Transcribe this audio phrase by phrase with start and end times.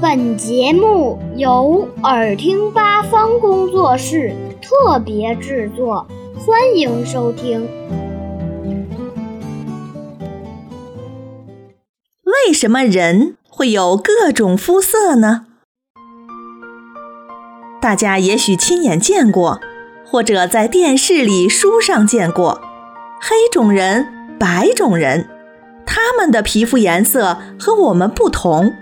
[0.00, 6.06] 本节目由耳听八方工作室特别制作，
[6.38, 7.68] 欢迎收听。
[12.24, 15.46] 为什么人会有各种肤色呢？
[17.80, 19.60] 大家也许亲眼见过，
[20.06, 22.60] 或者在电视里、书上见过，
[23.20, 25.28] 黑种人、白种人，
[25.86, 28.74] 他们的皮肤颜色和我们不同。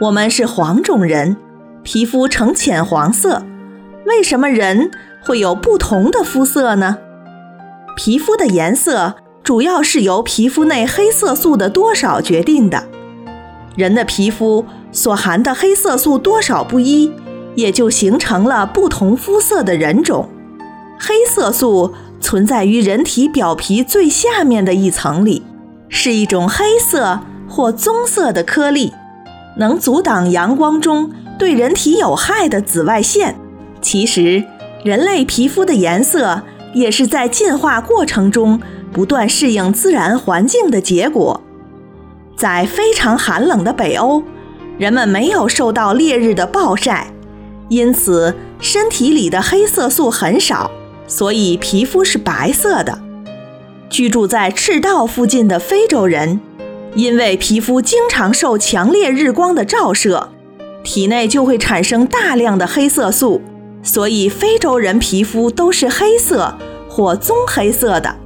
[0.00, 1.36] 我们是黄种人，
[1.82, 3.42] 皮肤呈浅黄色。
[4.06, 4.92] 为什么人
[5.24, 6.98] 会有不同的肤色呢？
[7.96, 12.84] 皮肤的颜色主要是由皮肤内黑色素的多少决定的。
[13.74, 17.12] 人的皮肤所含的黑色素多少不一，
[17.56, 20.28] 也就形成了不同肤色的人种。
[20.96, 25.42] 黑色素存在于人体表皮最下面的一层里，
[25.88, 27.18] 是一种黑色
[27.48, 28.92] 或棕色的颗粒。
[29.58, 33.36] 能阻挡阳光中对人体有害的紫外线。
[33.80, 34.44] 其实，
[34.82, 36.42] 人类皮肤的颜色
[36.72, 38.60] 也是在进化过程中
[38.92, 41.40] 不断适应自然环境的结果。
[42.36, 44.22] 在非常寒冷的北欧，
[44.78, 47.12] 人们没有受到烈日的暴晒，
[47.68, 50.70] 因此身体里的黑色素很少，
[51.06, 52.98] 所以皮肤是白色的。
[53.90, 56.40] 居住在赤道附近的非洲人。
[56.98, 60.30] 因为皮肤经常受强烈日光的照射，
[60.82, 63.40] 体内就会产生大量的黑色素，
[63.84, 66.52] 所以非洲人皮肤都是黑色
[66.90, 68.16] 或棕黑色的。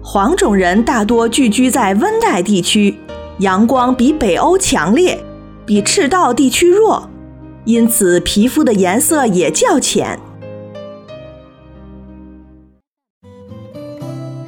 [0.00, 2.96] 黄种人大多聚居在温带地区，
[3.38, 5.18] 阳光比北欧强烈，
[5.66, 7.10] 比赤道地区弱，
[7.64, 10.20] 因此皮肤的颜色也较浅。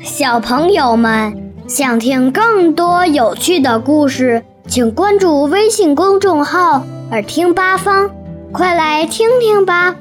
[0.05, 1.46] 小朋友们。
[1.69, 8.09] 想听更多有趣的故事，请关注微信公众号“耳听八方”，
[8.53, 9.97] 快来听听吧。